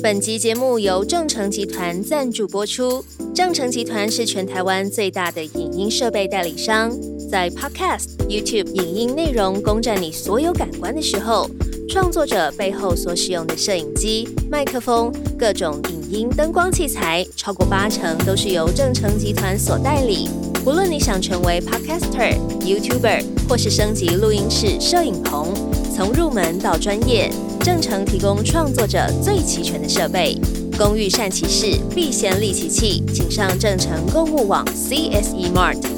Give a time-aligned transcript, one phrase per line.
[0.00, 3.04] 本集节目由正成集团赞助播出。
[3.34, 6.92] 正成集团是全台湾最大的影音设备代理商，
[7.28, 11.50] 在 Podcast、YouTube 影音内容攻占你所有感官的时候，
[11.88, 20.28] 创作者背后所使用的摄影机、麦克风、各种影音灯光器材，超过八成都是由正成集团所代理。
[20.66, 25.54] 无论你想成为 Podcaster、YouTuber，或是升级录音室、摄影棚，
[25.96, 30.38] 从入门到专业，正成提供创作者最齐全的设备。
[30.76, 35.97] 工欲善其事，必先利其器，请上正成购物网 CSE Mart。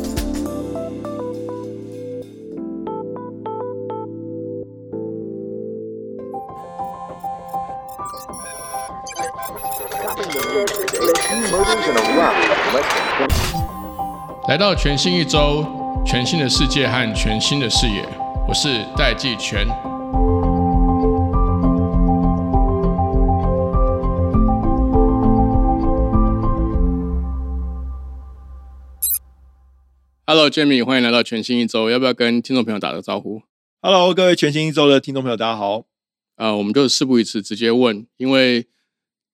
[14.49, 15.65] 来到全新一周，
[16.05, 18.05] 全新的世界和全新的视野，
[18.49, 19.65] 我是戴季全。
[30.27, 31.89] Hello，Jamie，欢迎来到全新一周。
[31.89, 33.43] 要不要跟听众朋友打个招呼
[33.81, 35.85] ？Hello，各位全新一周的听众朋友，大家好。
[36.35, 38.07] 啊，我们就事不宜迟，直接问。
[38.17, 38.67] 因为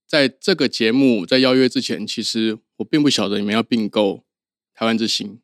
[0.06, 4.24] 在这个节目在邀约之前，其实我并不晓得你们要并购
[4.72, 5.40] 台湾之星。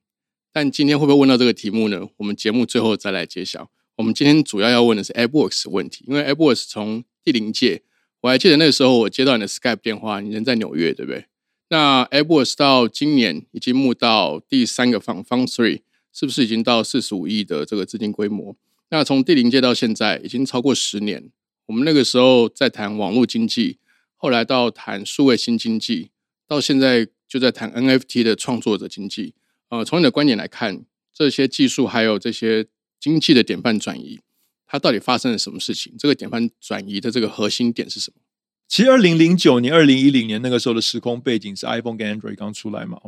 [0.52, 2.08] 但今天会不会问到这个题目呢？
[2.18, 3.70] 我们节目最后再来揭晓。
[3.96, 7.82] 我们今天主要要问的是 AppWorks 问题，因为 AppWorks 从第零届，
[8.20, 11.26] 我还记得那个时候我接到你的 Skype 电话，你人在纽约，对不对？
[11.68, 15.80] 那 AppWorks 到今年已经募到第三个方方 Three，
[16.12, 18.54] 是不是已经到四十五亿的这个资金规模？
[18.90, 21.30] 那从第零届到现在已经超过十年。
[21.66, 23.78] 我们那个时候在谈网络经济，
[24.22, 26.12] 后来到谈数位新经济，
[26.46, 29.34] 到现在就在谈 NFT 的创作者经济。
[29.68, 32.68] 呃，从你的观点来看，这些技术还有这些
[33.00, 34.20] 经济的典范转移，
[34.64, 35.96] 它到底发生了什么事情？
[35.98, 38.20] 这个典范转移的这个核心点是什么？
[38.68, 43.00] 其实，二零零九年、二零一零年那个时候的时空背景是 iPhone 跟 Android 刚出来嘛。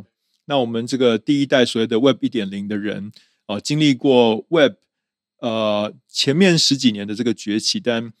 [0.47, 3.13] 那我们这个第一代所谓的 Web 一点零的人，
[3.45, 4.73] 呃，经历过 Web
[5.39, 8.11] 呃前面十几年的这个崛起，但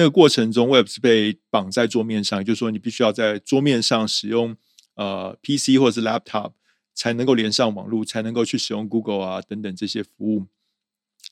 [0.00, 4.56] 那个过程中 Web 是被绑在桌面上，也就是说，你必须要在桌面上使用
[4.94, 6.52] 呃 PC 或者是 Laptop
[6.94, 10.46] 才能够连上网络，才能够去使用 Google 啊等等这些服务。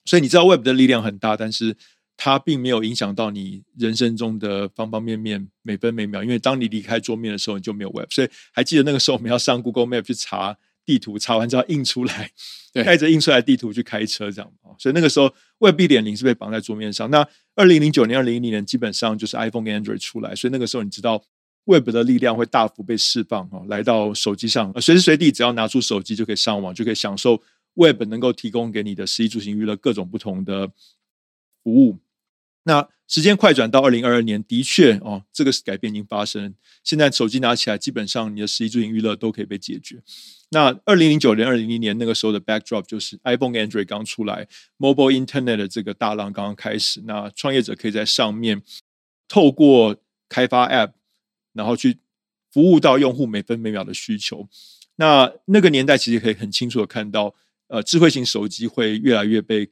[0.04, 1.76] 所以你知道 Web 的力量很大，但是。
[2.20, 8.10] 它并没有影响到你人生中的方方面面、每分每秒，因为当你离开桌面的时候，你就没有 Web。
[8.10, 10.58] 所以还记得那个时候，我们要上 Google Map 去查
[10.88, 12.30] 地图，查完之后印出来，
[12.72, 17.10] 带着印出来地图去开车，这样所以那个时候 Web 一点零是被绑在桌面上。
[17.10, 21.22] 那二零零九年、二零一零年基本上就是 iPhone 跟 Android 出来，所以那个时候你知道
[21.66, 27.42] Web 的力量会大幅被释放哦，来到手机上，随时随地只要拿出手机就可以上网，就可以享受
[27.74, 30.68] Web 能够提供给你的十一住行娱乐各种不同的
[31.62, 31.98] 服务。
[32.62, 36.54] 那时间快转到二零二二年，的确哦，这个改变已经发生。
[36.84, 40.02] 现在手机拿起来，基本上你的十一住行娱乐都可以被解决。
[40.50, 44.46] 那二零零九年、二零零年那个时候的 backdrop 就是 iPhone、Android 刚出来
[44.78, 47.02] ，mobile internet 的这个大浪刚刚开始。
[47.06, 48.62] 那创业者可以在上面
[49.26, 49.96] 透过
[50.28, 50.92] 开发 app，
[51.54, 52.00] 然后去
[52.52, 54.46] 服务到用户每分每秒的需求。
[54.96, 57.34] 那那个年代其实可以很清楚的看到，
[57.68, 59.70] 呃，智慧型手机会越来越被。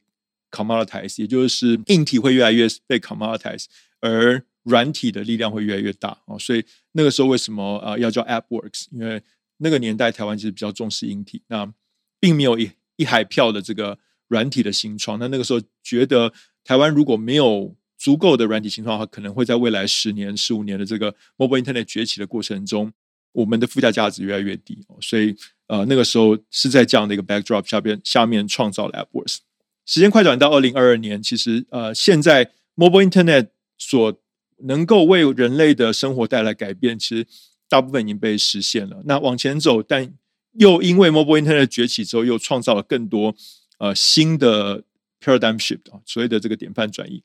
[0.51, 3.67] commoditize，也就是硬体会越来越被 commoditize，
[4.01, 6.39] 而软体的力量会越来越大哦。
[6.39, 8.87] 所以那个时候为什么啊要叫 AppWorks？
[8.91, 9.23] 因为
[9.59, 11.73] 那个年代台湾其实比较重视硬体，那
[12.19, 13.99] 并没有一一海票的这个
[14.29, 15.19] 软体的新创。
[15.19, 16.33] 那那个时候觉得
[16.65, 22.93] 台湾如果没有足够的软体新创的话，可能会在未来十年、十五年的这个 mobile internet 崛起的过程中，
[23.33, 24.97] 我们的附加价值越来越低哦。
[25.01, 25.35] 所以
[25.69, 29.39] 呃那个时候是在这样的一个 backdrop 下边下面创造了 AppWorks。
[29.87, 33.49] 时间快转到二零二二年，其实呃，现在 mobile internet
[33.79, 34.21] 所
[34.59, 37.27] 能够为人类的生活带来改变，其实
[37.69, 39.03] 大部分已经被实现了。
[39.05, 40.13] 那往前走，但
[40.59, 43.37] 又因为 mobile internet 崛起之后，又创造了更多
[43.79, 44.83] 呃新的
[45.21, 47.23] paradigm shift 啊，所谓的这个典范转移。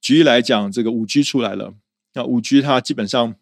[0.00, 1.74] 举例来讲，这个五 G 出来了，
[2.12, 3.34] 那五 G 它基本上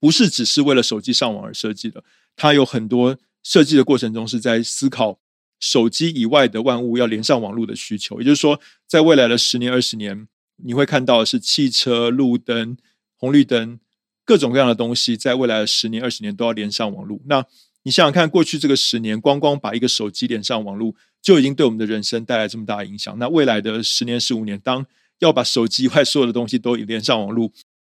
[0.00, 2.02] 不是只是为了手机上网而设计的，
[2.34, 5.18] 它有很多设计的过程中是在思考。
[5.60, 12.76] 手机以外的万物要连上网络的需求，也就是说，在未来的十年、二十年，你会看到是汽车、路灯、
[13.16, 13.80] 红绿灯，
[14.24, 17.20] 各种各样的东西，在未来的十年、二十年都要连上网络。
[17.26, 17.44] 那
[17.82, 23.18] 你想想看，过去这个十年，光光把一个手机连上网络，就已经对我们的人生带来这么大的影响。
[23.18, 24.84] 那未来的十年、十五年，当
[25.20, 27.50] 要把手机以外所有的东西都连上网络，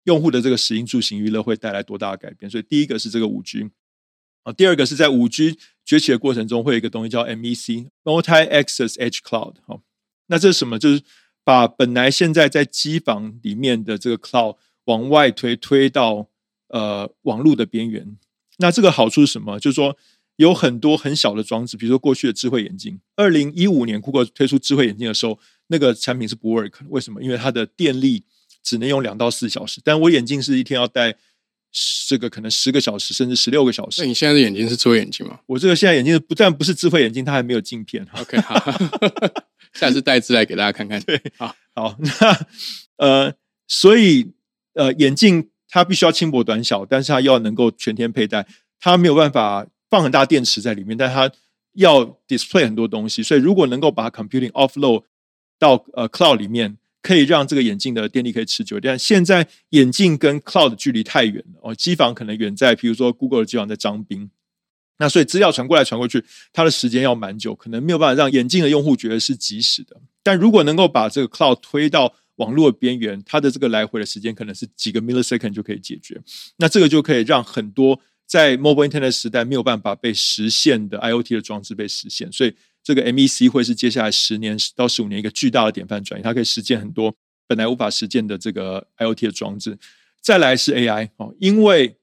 [0.05, 2.49] 用户的这个食衣住行娱乐会带来多大的改变？
[2.49, 3.69] 所以，第一个是这个五 G。
[4.43, 5.59] 啊，第二个是在五 G
[5.91, 9.55] 崛起的过程中，会有一个东西叫 MEC（Multi Access Edge Cloud）。
[9.67, 9.81] 好，
[10.29, 10.79] 那这是什么？
[10.79, 11.03] 就是
[11.43, 16.29] 把本来现在在机房里面的这个 cloud 往外推，推到
[16.69, 18.17] 呃网络的边缘。
[18.59, 19.59] 那这个好处是什么？
[19.59, 19.97] 就是说
[20.37, 23.01] 有很多很小的装置，比如说过去的智慧眼镜。
[23.17, 27.21] 二零一五年 Google 推出智慧眼镜的时候，那个产品是不 work，为什么？
[27.21, 28.23] 因为它的电力
[28.63, 31.17] 只能用两到四小时，但我眼镜是一天要戴
[32.09, 34.03] 这个可能十个小时，甚至十六个小时。
[34.03, 38.05] 那你现在的眼睛是智慧眼镜吗我这个现在眼镜不但不是智慧眼镜，它还没有镜片。
[38.19, 38.55] ？OK，好，
[39.75, 41.01] 下次带资来给大家看看。
[41.03, 42.47] 对， 好，好，那
[42.97, 43.35] 呃，
[43.69, 44.33] 所以
[44.75, 48.47] 呃，眼镜它必须要轻薄短小，但是它要能够全天佩戴，
[48.81, 51.31] 它没有办法放很大电池在里面，但它
[51.75, 55.05] 要 display 很多东西，所以如果能够把 computing offload
[55.57, 58.79] 到呃 cloud 里面，可以让这个眼镜的电力可以持久。
[58.81, 64.31] 但现在眼镜跟 cloud 距离太远了哦，机房可能远在，比如说 Google 的机房在张滨。
[64.99, 69.97] 那所以资料传过来传过去，它的时间要蛮久，可能没有办法让眼镜的用户觉得是及时的。
[70.23, 76.21] 但如果能够把这个 cloud 推到网络边缘，它的这个来回的时间可能是几个 millisecond 就可以解决。
[76.59, 82.31] 那这个就可以让很多在 mobile internet 时代没有办法被实现的 IoT 的装置被实现。
[82.31, 87.15] 所以这个 MEC 会是接下来十年到十五年一个巨大的典范转移，它可以实现很多
[87.47, 89.79] 本来无法实现的这个 IoT 的装置。
[90.21, 91.97] 再来是 AI 哦，因为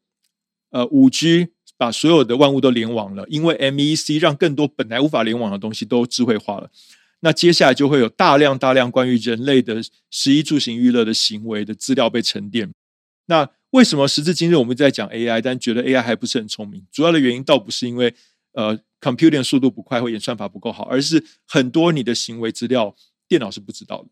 [0.70, 6.72] 呃五 G 把所有的万物都联网了，因为 MEC 让更多本来无法联网的东西都智慧化了。
[7.20, 9.82] 那接下来就会有大量大量关于人类的
[10.12, 12.72] 食衣住行娱乐的行为的资料被沉淀。
[13.26, 16.86] 那为什么时至今日我们在讲 AI，但觉得 AI 还不是很聪明？
[16.92, 18.14] 主要的原因倒不是因为
[18.58, 22.96] 呃 computing 速度不快或演算法不够好，而是很多你的行为资料
[23.28, 24.10] 电脑是不知道的。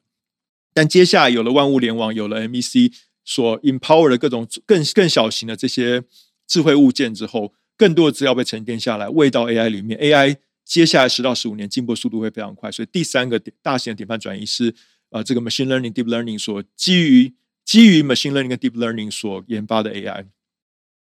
[0.72, 2.94] 但接下来有了万物联网，有了 MEC
[3.24, 6.04] 所 empower 的各种更更小型的这些
[6.46, 9.98] 智慧物件之后，更多的资料被沉淀下来，喂到 AI 里面。
[10.00, 14.76] AI 接下来十到十五年进步速度会非常快，所以第三个大型的典范转移是
[15.10, 17.34] 呃这个 machine learning、deep learning 所基于
[17.64, 20.26] 基于 machine learning 跟 deep learning 所研发的 AI。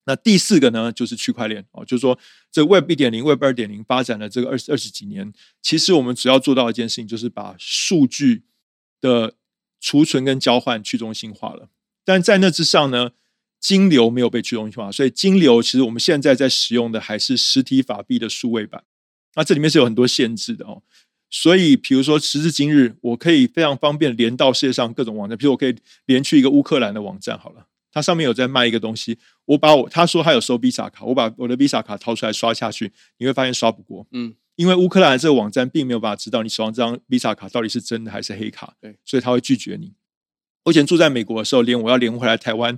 [0.05, 2.17] 那第四个呢，就是区块链哦，就是说
[2.51, 8.43] 这 Web 一点零、Web 二点零发展了这个二十二十几年，其实我们只要做到一件事情，就是把数据
[8.99, 9.35] 的
[9.79, 11.69] 储存跟交换去中心化了。
[12.03, 13.11] 但在那之上呢，
[13.59, 18.83] 金流没有被去中心化，所以金流其实我们现在在使用的还是实体法币的数位版。
[19.35, 20.83] 那这里面是有很多限制的哦。
[21.35, 27.65] 所以，比如说时至今日，我可以非常方便连到世界上各种网站，比如我可以连去一个乌克兰的网站好了。
[27.91, 39.93] 它上面有在卖一个东西，我把我他说他有收 Visa 卡，我把我的 Visa 卡掏出来刷下去，你会发现刷不过，嗯，因为乌克兰这个网站并没有办法知道你手上这张 Visa 卡到底是真的还是黑卡，对，所以他会拒绝你。
[40.63, 42.77] 我以前住在美国的时候，连我要连回来台湾，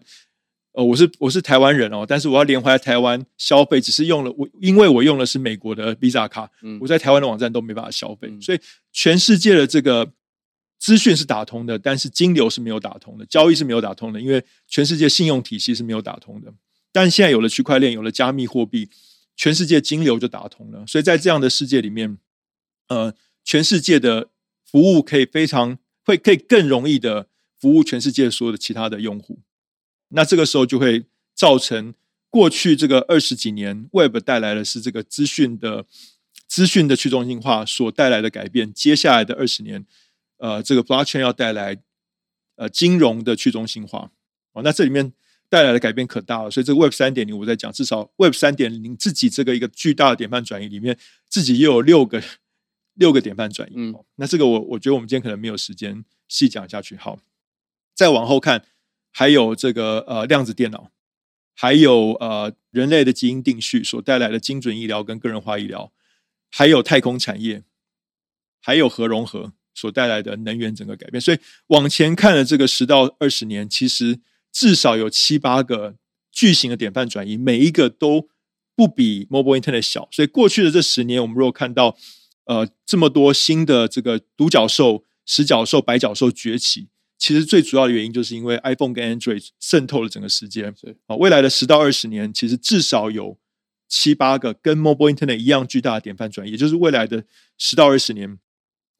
[0.71, 8.59] 呃，我是我是台湾人哦，但是我要连回来台湾消费，只是用了我因为我用的是美国的 Visa 卡，嗯我在台湾的网站都没办法消费，嗯所以
[8.91, 10.11] 全世界的这个
[10.85, 16.53] 资讯是打通的，但是金流是没有打通的，交易是没有打通的，因为全世界信用体系是没有打通的。
[16.91, 18.87] 但现在有了区块链，有了加密货币，
[19.35, 20.85] 全世界金流就打通了。
[20.85, 22.19] 所以在这样的世界里面，
[22.89, 24.29] 呃，全世界的
[24.63, 27.29] 服务可以非常会可以更容易的
[27.59, 29.39] 服务全世界所有的其他的用户。
[30.09, 31.95] 那这个时候就会造成
[32.29, 35.87] 过去这个二十几年 Web 带来的是这个资讯的
[36.47, 38.71] 资讯的去中心化所带来的改变。
[38.71, 39.83] 接下来的二十年，
[40.37, 41.77] 呃，这个 Blockchain 要带来
[42.55, 44.11] 呃金融的去中心化
[44.53, 45.13] 哦，那这里面
[45.49, 46.51] 带来的改变可大了。
[46.51, 50.97] 所以这个 Web 三点零我在讲，至少 Web 三点零自己这个一个巨大的典范转移里面，
[51.29, 52.21] 自己又有六个
[52.95, 53.73] 六个典范转移。
[53.75, 56.95] 嗯哦那这个我我觉得我们今天可能没有时间细讲下去。
[56.95, 57.19] 好，
[57.93, 58.65] 再往后看，
[59.11, 60.91] 还有这个呃量子电脑，
[61.53, 65.91] 还有呃人类的基因定序所带来的精准医疗跟个人化医疗，
[66.49, 67.63] 还有太空产业，
[68.61, 71.21] 还有核融合所带来的能源整个改变。
[71.21, 74.19] 所以往前看的这个十到二十年，其实
[74.51, 75.95] 至少有七八个
[76.31, 78.29] 巨型的典范转移，每一个都
[78.75, 80.07] 不比 mobile internet 小。
[80.11, 81.95] 所以过去的这十年，我们如果看到
[82.45, 90.73] 呃这么多新的这个独角兽、十角兽、百角兽崛起，其实最主要的原因就是因为 iPhone 跟 Android 渗透了整个世界。
[90.79, 93.37] 是啊，未来的十到二十年，其实至少有
[93.87, 97.23] 七八个跟 mobile internet 一样巨大的典范转移，也就是未来的
[97.57, 98.37] 十到二十年，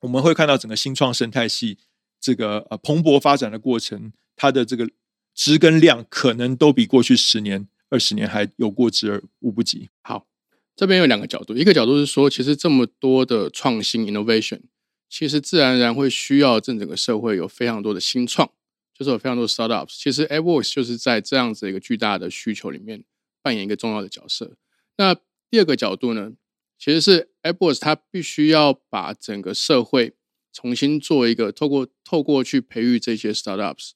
[0.06, 1.80] 我们会看到整个新创生态系
[2.22, 4.88] 这个呃蓬勃发展的过程，它的这个
[5.34, 9.90] 值跟量可能都比过去十年、二十年还有过之而无不及。
[10.04, 10.28] 好，
[10.76, 14.62] 这边有两个角度，一个角度是说，其实这么多的创新 innovation，
[15.10, 18.48] 其实自然而然会需要这整个社会有非常多的新创，
[18.94, 19.96] 就是有非常多的 startups。
[19.98, 23.04] 其实 AppWorks 就是在这样子一个巨大的需求里面
[23.42, 24.56] 扮演一个重要的角色。
[24.98, 25.16] 那
[25.50, 26.34] 第二个角度呢，
[26.78, 30.14] 其实是 AppWorks 它必须要把整个社会
[30.52, 33.92] 重新做一个透过透过去培育这些 startups，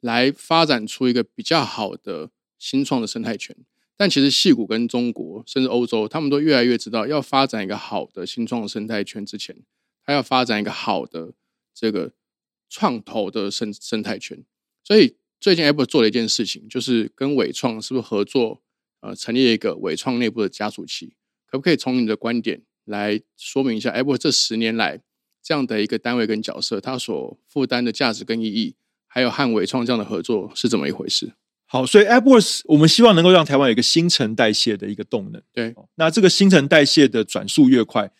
[0.00, 3.56] 来发展出一个比较好的新创的生态圈。
[3.96, 9.56] 但其实，戏谷跟中国甚至欧洲，他们都越来越知道，要发展一个好的新创生态圈之前，
[10.04, 11.34] 他要发展一个好的
[11.72, 12.12] 这个
[12.68, 14.44] 创投的生生态圈。
[14.82, 18.62] 所以，最近 Apple 做了一件事情，就是跟伟创是不是合作？
[19.00, 21.14] 呃，成立一个伟创内部的加速器。
[21.54, 25.00] 可不可以从你的观点来说明一下，Apple 这十年来
[25.40, 28.74] 这样的一个单位跟角色，它所负担的价值跟意义，
[29.06, 31.32] 还有和伟创这样的合作是怎么一回事？
[31.66, 35.40] 好，所以 AppWorks 我们希望能够让台湾有一个新陈代谢的一个动能。
[35.52, 38.10] 对，那这个新陈代谢的转速越快，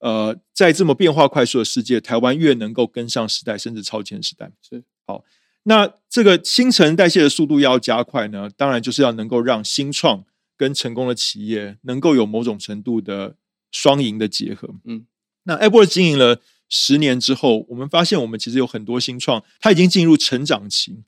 [0.00, 4.52] 呃，在这么变化快速的世界，台湾越能够跟上时代，甚至超前时代。
[4.60, 5.24] 是好，
[5.62, 10.26] 那这个新陈代谢的速度要加快呢，当然就是要能够让新创
[10.62, 13.34] 跟成功的企业能够有某种程度的
[13.72, 14.76] 双赢的结合。
[14.84, 15.06] 嗯，
[15.42, 21.02] 那 AppWorks 经营了十年之后，我们发现我们其实有很多新创，它已经进入成长期。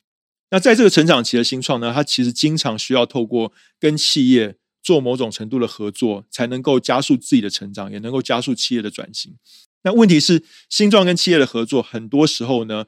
[0.50, 9.36] 那在这个成长期的新创呢，它其实经常需要透过跟企业做某种程度的合作，才能够加速自己的成长，也能够加速企业的转型。
[9.84, 12.86] 那问题是，新创跟企业的合作，很多时候呢，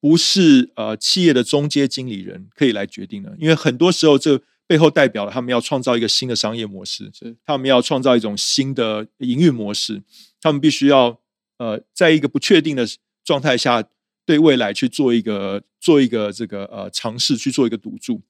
[0.00, 10.02] 不是呃企业的中阶经理人可以来决定的，因为很多时候这背后代表了他们要创造一个新的商业模式，是他们要创造一种新的营运模式，
[10.40, 11.20] 他们必须要
[11.58, 12.86] 呃在一个不确定的
[13.24, 13.84] 状态下。
[14.26, 18.22] 对未来去做一个做一个这个呃尝试去做一个赌注，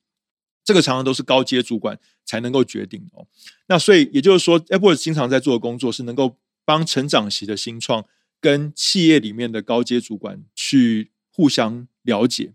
[0.64, 3.28] 这个常常都是高阶主管才能够决定哦。
[3.68, 8.04] 那所以也就是说，Apple 经常在做的工作是能够帮成长型的新创
[8.40, 12.54] 跟企业里面的高阶主管去互相了解。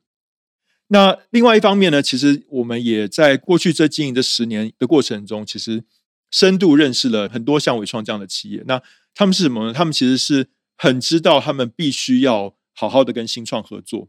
[0.90, 5.84] 那另外一方面呢，其实我们也在过去这经营这十年的过程中，其实
[6.30, 8.64] 深度认识了很多像伟创这样的企业。
[8.68, 8.84] 那
[9.16, 9.74] 他们是什么呢？
[9.74, 12.56] 他们其实是很知道他们必须要。
[12.72, 14.08] 好好的跟新创合作，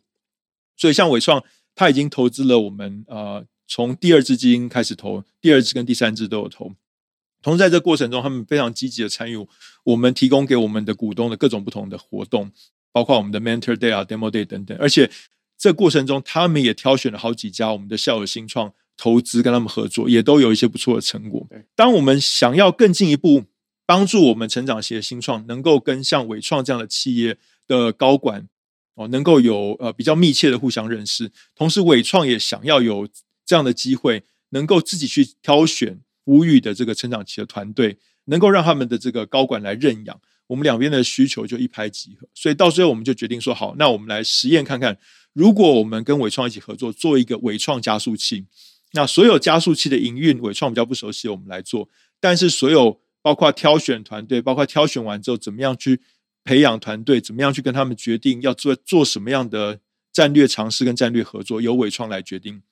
[0.77, 1.43] 所以像伟创，
[1.75, 6.77] 他已经投资了我们呃，从第二支基金开始投，第二支跟第三支都有投。
[7.43, 9.45] 同时在这过程中，他们非常积极的参与
[9.83, 12.53] 我们提供给我们的股东的各种不同的活动，
[12.93, 14.79] 包括我们的 Mentor Day 啊、Demo Day 等等。
[14.79, 15.11] 而且
[15.61, 21.47] 这过程中，他们也挑选了好几家我们的校友新创投资，跟他们合作，也都有一些不错的成果。
[21.77, 23.45] 当我们想要更进一步
[23.85, 27.37] 帮助我们成长型的新创，能够跟像伟创这样的企业
[27.67, 28.49] 的高管。
[28.95, 33.09] 哦，能够有呃比较密切的互相认识，同时伟创也想要有
[33.47, 42.29] 这样的机会，能够自己去挑选无语的这个成长期的团队，能够让他们的这个高管来认养，我们两边的需求就一拍即合。
[42.35, 44.99] 所以到最后我们就决定说，好，那我们来实验看看，
[45.33, 48.47] 如果我们跟伟创一起合作，做一个伟创加速器，
[48.93, 56.01] 那所有加速器的营运，伟创比较不熟悉，我们来做，但是所有包括挑选团队，包括挑选完之后怎么样去。
[56.43, 59.79] 培养团队怎么样去跟他们决定要做做什么样的
[60.11, 62.63] 战略尝试跟战略合作，由伟创来决定。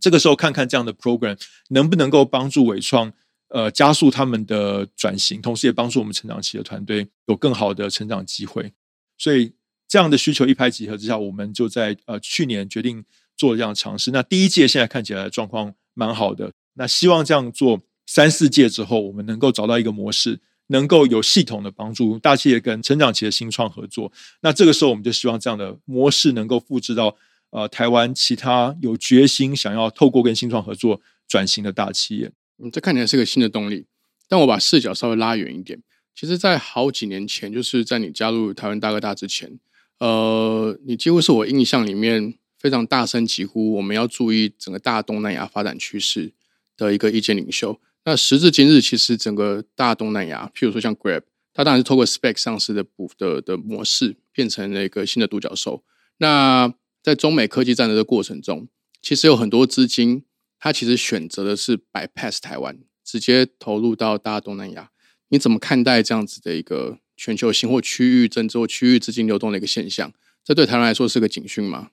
[0.00, 3.12] 这个时候看看这样的 program 能不能够帮助伟创
[3.48, 8.72] 呃加速他们的转型，同时也帮助我们成长期的团队有更好的成长机会。
[9.18, 9.52] 所以
[9.94, 13.04] 这样的需求一拍即合之下，我们就在呃去年决定
[13.36, 14.10] 做这样尝试。
[14.10, 20.40] 那第一届现在看起来状况蛮好的，那希望这样做三四届之后，我们能够找到一个模式。
[20.68, 24.10] 能够有系统的帮助大企业跟成长期的新创合作，
[24.40, 27.14] 那这个时候我们就希望这样的模式能够复制到
[27.50, 32.32] 呃台湾其他有决心想要透过跟新创合作转型的大企业。
[32.58, 33.84] 嗯，这看起来是个新的动力。
[34.26, 35.78] 但我把视角稍微拉远一点，
[36.14, 39.58] 其实，在好几年前，就是在你加入台湾大哥大之前，
[40.04, 46.34] 呃，你几乎是我印象里面非常大声疾呼我们要注意整个大东南亚发展趋势
[46.76, 47.80] 的一个意见领袖。
[48.04, 51.22] 那时至今日，其实整个大东南亚，譬如说像 Grab，
[51.54, 55.82] 它当然是透过 Spec 上市的补的的模式，变成了一个新的独角兽。
[56.18, 58.68] 那在中美科技战的的过程中，
[59.00, 60.24] 其实有很多资金，
[60.58, 64.90] 它其实选择的是 bypass 台湾，直接投入到大东南亚。
[65.30, 70.12] 你怎么看待这样子的一个全球性或区域政治或区域资金流动的一个现象？
[70.44, 71.90] 这对台湾来说是个警讯吗？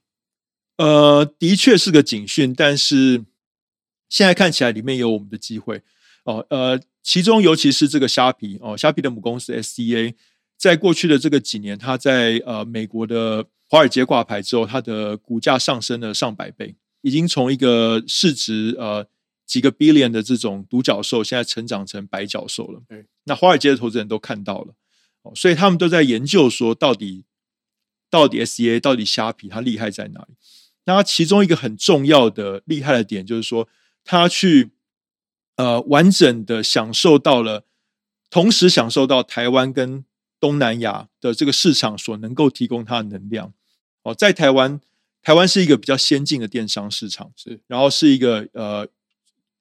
[0.77, 3.23] 呃，的确是个警讯，但是
[4.09, 5.81] 现在看起来里面有我们的机会。
[6.23, 10.13] 哦，呃，其中尤其是这个虾皮哦，虾皮的母公司 SCA，
[10.57, 19.07] 在过去的这个几年，它在呃美国的华尔街挂牌之后，它的股价上升了上百倍，已经从一个市值呃
[19.45, 22.81] 几个 billion 的这种独角兽，现在成长成白角兽了。
[22.87, 24.73] 对，那华尔街的投资人都看到了，
[25.21, 27.25] 哦，所以他们都在研究说，到底
[28.09, 30.35] 到底 SEA 到底虾皮它厉害在哪里？
[30.85, 33.67] 那其中一个很重要的厉害的点就是说，
[34.03, 34.71] 它去。
[35.57, 37.65] 呃，完整的享受到了，
[38.31, 40.03] 同时享受到台湾跟
[40.39, 43.53] 东南亚的这个市场所能够提供它的能量。
[44.01, 44.81] 哦，在台湾，
[45.21, 48.87] 台湾是一个比较先进的电商市场，是，然后是一个呃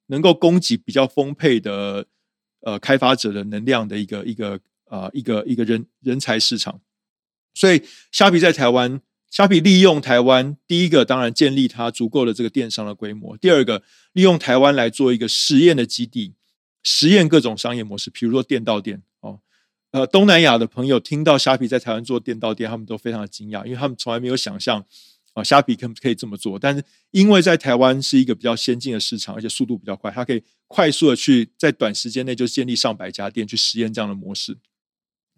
[0.07, 2.07] 能够供给比较丰沛的
[2.61, 4.59] 呃开发者的能量的一个一个
[4.91, 6.81] 啊一个一个人人才市场。
[7.53, 7.81] 所以
[8.11, 13.81] 虾皮在台湾，虾皮利用台湾，第一个当然建立它足够的这个电商的规模，第二个
[14.13, 16.35] 利用台湾来做一个实验的基地，
[16.83, 19.39] 实验各种商业模式，比如说店到店哦。
[19.91, 24.85] 呃，东南亚的朋友听到虾皮在台湾做店到店，他们都非常的惊讶，因为他们从来没有想象
[25.33, 26.57] 啊虾皮可可以这么做。
[26.57, 26.81] 但是
[27.11, 34.57] 因为在台湾是一个比较先进的市场，而且速度比较快，它可以快速的去在短时间内就建立上百家店去实验这样的模式。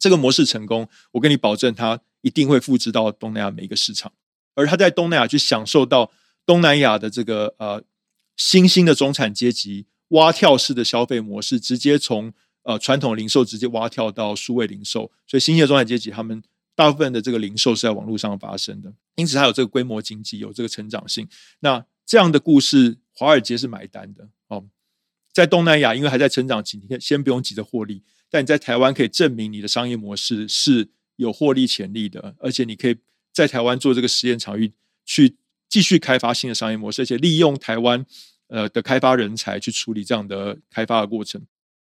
[0.04, 4.12] 这个模式成功，我跟你保证，它一定会复制到东南亚每一个市场。
[4.54, 6.12] 而他在东南亚去享受到
[6.46, 7.82] 东南亚的这个呃
[8.36, 12.34] 新兴的中产阶级蛙跳式的消费模式，直接从
[12.64, 15.10] 呃传统零售直接蛙跳到数位零售。
[15.26, 16.44] 所以新兴的中产阶级他们
[16.76, 21.26] 大部分的这个零售是在网络上发生的，因此它有这个规模经济，有这个成长性。
[21.62, 24.66] 那这样的故事，华尔街是买单的哦。
[25.32, 28.04] 在东南亚，因为还在成长期，你可以先不用急着获利。
[28.34, 32.98] 但你在台湾可以证明你的商业模式是有获利潜力的，而且你可以
[33.32, 34.72] 在台湾做这个实验场域，
[35.06, 35.36] 去
[35.70, 38.04] 继续开发新的商业模式，而且利用台湾
[38.48, 41.46] 呃的开发人才去处理这样的开发的过程。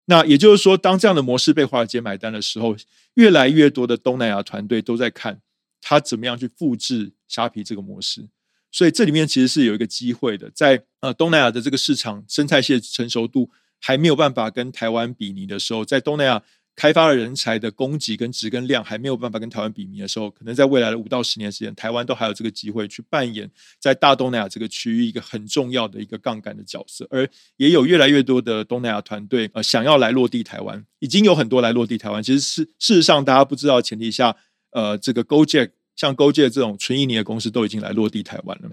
[0.06, 2.74] 那也就是说，当这样的模式被华尔街买单的时候，
[3.16, 5.42] 越来越多的东南亚团队都在看
[5.82, 8.30] 他怎么样去复制虾皮这个模式。
[8.72, 13.52] 所以这里面其实是有一个机会的，在呃东南亚的这个市场生态系成熟度。
[13.80, 16.42] 还没有办法跟台湾比拟的时候，在东南亚
[16.76, 23.50] 开发的人才的供给跟值跟量还没有办法跟台湾比拟的时候，可能在未来的五到十年时间，台湾都还有这个机会去扮演
[23.82, 27.06] 在大东南亚这个区域一个很重要的一个杠杆的角色。
[27.10, 32.24] 而也有越来越多的东南亚团队呃想要来落地台湾，已经有很多来落地台湾。
[32.24, 34.34] 其实事事实上大家不知道前提下，
[34.72, 38.70] 呃，这个 GoJack 像 GoJack 这种纯印尼的公司都已经来落地台湾了。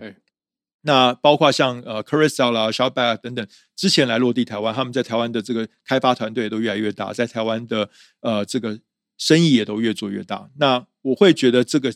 [0.87, 8.79] 那包括像呃 Carousel 啦、Shopback 等等，之前来落地台湾，他们在台湾的这个开发团队都越来越大，在台湾的呃这个
[9.19, 10.49] 生意也都越做越大。
[10.59, 11.93] 那我会觉得这个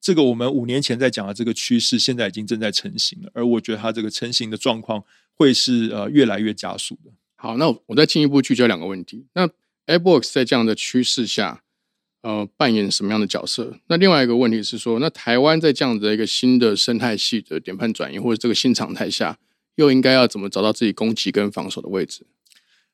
[0.00, 7.10] 这个我们五年前在讲的这个趋势，现在已经正在成型了，而我觉得它这个成型的状况会是呃越来越加速的。
[7.34, 9.26] 好，那我再进一步聚焦两个问题。
[9.34, 9.48] 那
[9.86, 11.64] Airbox 在这样的趋势下。
[12.22, 13.74] 呃，扮演什么样的角色？
[13.86, 19.38] 那另外一个问题是说，那台湾在这样的一个新的生态系的点判转移或者这个新常态下，
[19.76, 22.26] 又应该要怎么找到自己攻击跟防守的位置？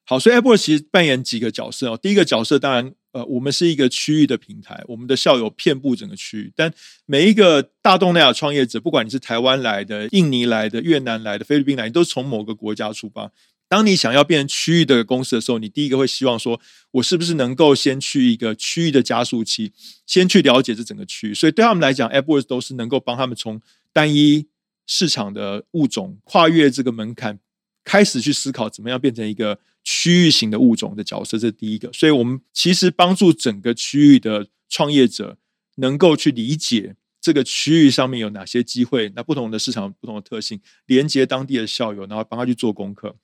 [0.04, 1.98] 好，所以 Apple 其实扮演几个角色哦。
[2.00, 6.72] 第一个角色，当然，呃，我们是一个区域的平台，我们的校友遍布整个区域，但
[7.06, 13.32] 每一个大东南亚创业者，不管你是台湾来的、印尼来的、越南来的、菲律宾来的，都是从某个国家出发。
[13.68, 16.60] 当你想要变成区域的公司的时候，你第一个会希望说，
[16.92, 19.72] 我是不是能够先去一个区域的加速器，
[20.06, 21.34] 先去了解这整个区域。
[21.34, 23.60] 所以对他们来讲，AppWorks 都是能够帮他们从
[23.92, 24.46] 单一
[24.86, 27.40] 市场的物种跨越这个门槛，
[27.82, 31.36] 开始去思考怎么样变成一个区域型的物种的角色。
[31.36, 31.92] 这是第一个。
[31.92, 35.38] 所以我们其实帮助整个区域的创业者
[35.76, 43.16] 能够去理解这个区域上面有哪些机会，那不同的市场不同的特性，连接当地的校友，然后帮他去做功课。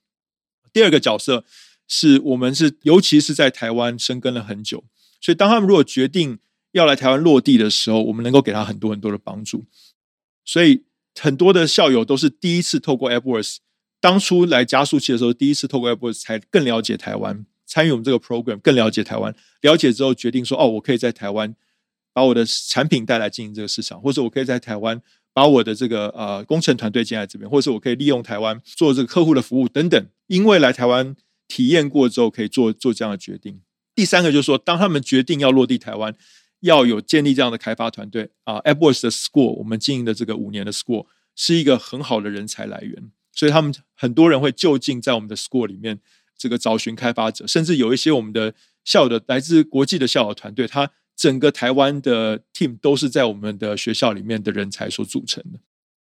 [0.72, 1.44] 第二个角色
[1.86, 4.84] 是我们是，尤其是在台湾生根了很久，
[5.20, 6.38] 所以当他们如果决定
[6.72, 9.66] 要来台湾落地的时候，我们能够给他很多很多的帮助。
[10.44, 10.84] 所以
[11.20, 13.56] 很多的校友都是第一次透过 AppWorks，
[14.00, 19.34] 当初来加速器的时候，第一次透过 AppWorks 才更了解台湾，参与我们这个 program，更了解台湾。
[19.60, 21.54] 了解之后决定说，哦，我可以在台湾
[22.12, 25.02] 把我的产品带来经营这个市场，或者我可以在台湾。
[25.34, 30.06] 把我的这个呃工程团队进来这边，或者是我可以利用台湾做这个客户的服务等等。
[30.26, 31.16] 因为来台湾
[31.48, 33.60] 体验过之后，可以做做这样的决定。
[33.94, 36.14] 第三个就是说，当他们决定要落地台湾，
[36.60, 43.10] 要有建立这样的开发团队啊，AppWorks 的 School，我们经营的这个五年的 School 是一个很好的人才来源。
[43.32, 46.00] 所以他们很多人会就近在我们的 School 里面
[46.36, 50.90] 这个找寻开发者，甚至有一些我们的校友的来自国际的校友团队，他。
[51.16, 55.58] 整个台湾的 team 都是在我们的学校里面的人才所组成的，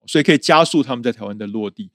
[0.08, 1.90] 所以可以加速他们在台湾的落地。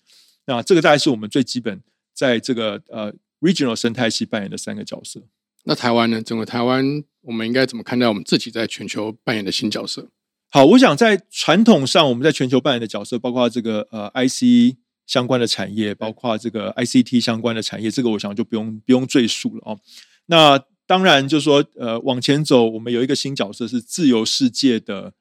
[0.46, 1.80] 那这个大概是我们最基本
[2.14, 5.22] 在这个呃 regional 生态系扮演的三个角色。
[5.64, 6.22] 那台湾呢？
[6.22, 10.08] 整个台湾我们应该怎么看待我们自己在全球扮演的新角色？
[10.48, 14.76] 好，我想在传统上我们在全球扮演的角色，包括这个呃 IC
[15.06, 19.80] 相关的产业，包括这个 ICT 相关的产业，这个我想就不用不用赘述了哦。
[20.26, 25.12] 那当然，就说呃，往前走，我们有一个新角色是自由世界的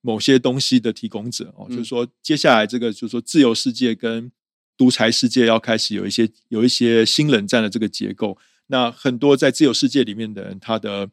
[0.00, 1.66] 某些东西的提供者哦。
[1.68, 4.32] 就是说，接下来这个就是说，自由世界跟
[4.76, 8.38] 独裁世界要开始有一些有一些新冷战的这个结构。
[8.68, 11.10] 那很多在自由世界里面的人，他的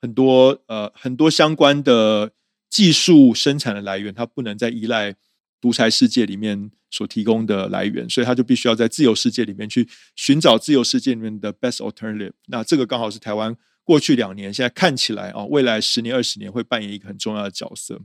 [0.00, 2.32] 很多呃很多相关的
[2.68, 5.16] 技术生产的来源，他不能再依赖
[5.62, 12.32] 独裁世界里面所提供的来源，所以他就必须要在自由世界里面去寻找自由世界里面的 best alternative。
[12.48, 18.00] 那这个刚好是台湾过去两年，现在看起来啊，未来十年、二十年会扮演一个很重要的角色。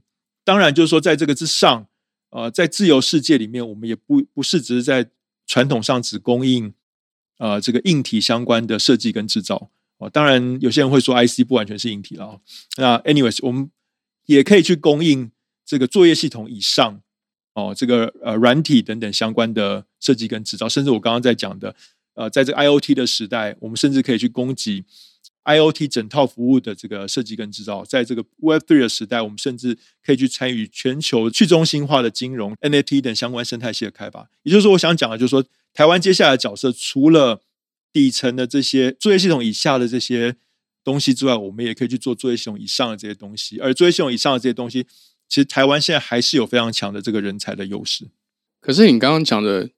[0.45, 1.87] 当然，就是说在这个之上，
[2.29, 5.09] 呃，在自由世界里面，我们也不不是只是在
[5.47, 6.71] 传统上只供应
[7.39, 10.07] 呃这个硬体相关的设计跟制造哦。
[10.07, 12.39] 当然，有些人会说 IC 不完全是硬体了。
[12.77, 13.71] 那 anyways，我们
[14.27, 15.31] 也可以去供应
[15.65, 17.01] 这个作业系统以上。
[17.57, 21.75] 哦，这个呃软体等等相关的设计跟制造，甚至我刚刚在讲的，
[22.13, 24.85] 呃，在这个 IOT 的时代，我们甚至可以去供给
[25.43, 27.83] IOT 整套服务的这个设计跟制造。
[27.83, 34.29] 在这个 Web Three 的时代，我们甚至可以去参与全球去中心化的金融、NFT 等相关生态系的开发。
[34.43, 35.43] 也就是说，我想讲的，就是说，
[35.73, 37.41] 台湾接下来的角色，除了
[37.91, 40.35] 底层的这些作业系统以下的这些
[40.83, 43.57] 东西之外，我们也可以去做作业系统以上的这些东西。
[43.59, 44.85] 而作业系统以上的这些东西。
[45.27, 48.07] 其实台湾现在还是有非常强的这个人才的优势。
[48.59, 49.69] 可是你刚刚讲的，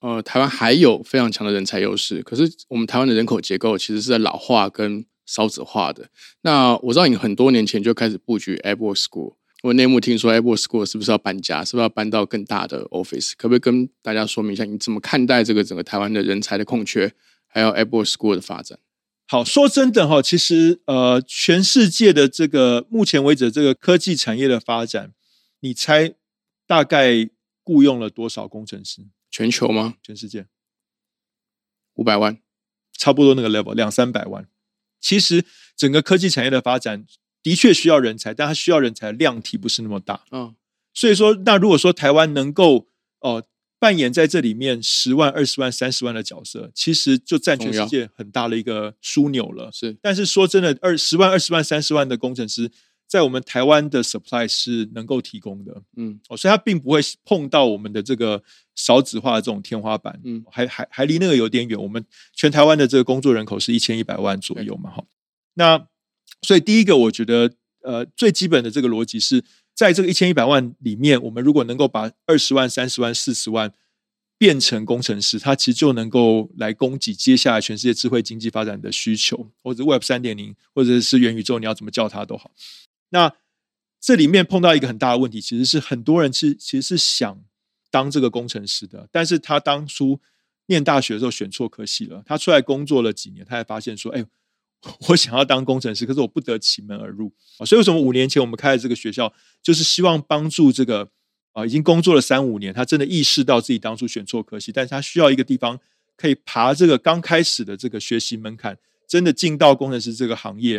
[0.00, 2.22] 呃，台湾还有非常强的人才优势。
[2.22, 6.08] 可是我们台湾的人口结构其实是在老化跟少子化的。
[6.42, 9.36] 那我知道你很多年前就开始布局 Apple School。
[9.62, 11.64] 我内幕听说 Apple School 是不是要搬家？
[11.64, 13.32] 是不是要搬到更大的 office？
[13.38, 17.14] 可不可以跟大家说明一下，你怎么看待这个整个台湾的人才的空缺，
[17.46, 18.78] 还有 Apple School 的发展？
[19.34, 25.12] 好，说真的哈，其实呃，全世界的这个目前为止这个科技产业的发展，
[25.58, 26.14] 你猜
[26.68, 27.28] 大概
[27.64, 29.04] 雇佣了多少工程师？
[29.32, 29.96] 全球吗？
[30.00, 30.46] 全世界
[31.94, 32.38] 五百万，
[32.96, 34.46] 差不多那个 level，两三百万。
[35.00, 35.44] 其实
[35.76, 37.04] 整个科技产业的发展
[37.42, 40.24] 的确需要人才，但它需要人才的量体不是那么大。
[40.30, 40.54] 嗯，
[40.92, 42.86] 所以说，那如果说台湾能够
[43.18, 43.44] 哦。
[43.84, 49.70] 扮演在这里面十万、二十万、三十万的角色，其实就占全世界很大的一个枢纽了。
[49.70, 52.70] 是，但是说真的，二十万、二十万、三十万的工程师，
[53.06, 55.82] 在我们台湾的 supply 是能够提供的。
[55.98, 58.42] 嗯，哦，所以它并不会碰到我们的这个
[58.74, 60.18] 少子化的这种天花板。
[60.24, 61.78] 嗯，还还还离那个有点远。
[61.78, 62.02] 我们
[62.34, 64.88] 全台湾的这个工作人口是一千一百万左右嘛？
[64.92, 65.04] 哈，
[65.56, 65.86] 那
[66.40, 69.44] 所以第一个，我觉得呃，最基本的这个逻辑是。
[69.74, 73.74] 在这个一千一百万里面，我们如果能够把二十万、三十万、四十万
[74.38, 82.52] 变成工程师，他其实就能够来供给接下来全世界智慧经济发展的需求，或者 Web 三点零，或者是元宇宙，你要怎么叫它都好。
[83.10, 83.32] 那
[84.00, 87.42] 这里面碰到一个很大的问题，其实是很多人是其实是想
[87.90, 90.20] 当这个工程师的，但是他当初
[90.66, 94.24] 念大学的时候选错科系了，他出来工作了几年，他才发现说，哎。
[95.08, 97.64] 我想要当工程师，可是我不得其门而入啊！
[97.64, 101.10] 所以为什么五年前我们开的这个学校，就是希望帮助这个
[101.52, 105.78] 啊已经工作了三五年，他真的意识到自己当初选错科系，但是他需要一个地方
[106.16, 110.74] 可以爬这个刚开始的这个学习门槛，真的进到工程师这个行业，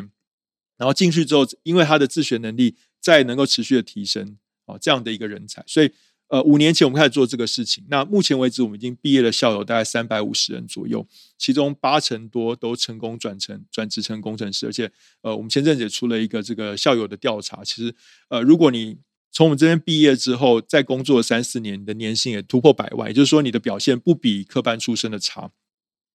[0.78, 5.92] 然后进去之后，因为他的自学能力再能够持续的提升啊，这样的一个人才，所以。
[6.28, 7.86] 呃，五年前我们开始做这个事情。
[7.88, 11.08] 那目前为止，我们已经毕业的校友大概三百五十人左右，
[11.38, 14.66] 其中八成多都成功转成转职成工程师。
[14.66, 17.64] 而且，呃，我们前阵子也出了一个这个校友的调查。
[17.64, 17.94] 其实，
[18.30, 18.98] 呃，如果你
[19.32, 25.52] 从我们这边毕业之后，再工作三四年，你的年薪也突破百万，也就是说，你的表现不比科班出身的差，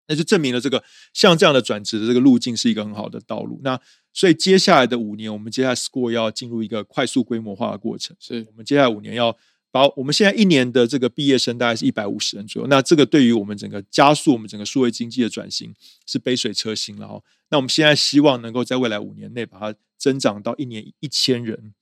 [0.09, 0.83] 那就证明了这个
[1.15, 3.61] 像这样的转职的这个路径是一个很好的道路。
[3.63, 3.81] 那
[4.13, 8.17] 所以接下来的五年，我们接下来 Score 要进入一个快速规模化的过程。
[8.19, 9.37] 是我们接下来五年要。
[9.73, 15.75] 把我们现在一年的这个毕业生大概是一百五十人左右，那这个对于我们整个加速我们整个数位经济的转型
[16.07, 17.23] 是杯水车薪了哈。
[17.51, 21.75] 那我们现在希望能够在未来五年内把它增长到一年一千人，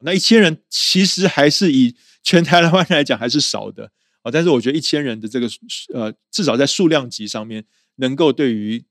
[0.00, 5.48] 那一千人其实还是以全台湾来讲还是少的啊，但是我觉得一千人的这个
[5.94, 7.64] 呃至少在数量级上面
[7.96, 8.84] 能够对于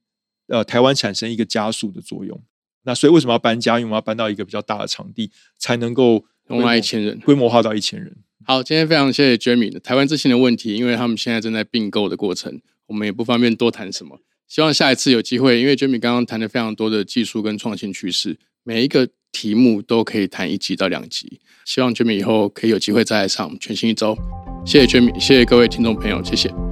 [0.48, 2.42] 呃台湾产生一个加速的作用。
[2.84, 3.78] 那所以为什么要搬家？
[3.78, 8.16] 因为我们要搬到一个比较大的场地，才能够容纳一千人，规模化到一千人。
[8.48, 14.20] 好，今天非常谢谢 Jamie 的台湾之星的问题，因为他们现在正在并购的过程，我们也不方便多谈什么。
[14.46, 21.40] 希望下一次有机会，因为 Jamie 刚刚谈了非常多的技术跟创新趋势，每一个题目都可以谈一集到两集。
[21.64, 24.16] 希望 Jamie 以后可以有机会再来上全新一周。
[24.64, 26.65] 谢谢 Jamie，谢谢各位听众朋友，谢谢。